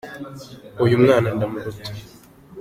uyumwana 0.83 1.27
ndamuruta 1.35 1.89